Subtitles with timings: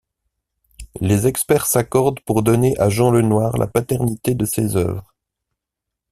[0.99, 5.13] Les experts s'accordent pour donner à Jean Le Noir la paternité de ces œuvres.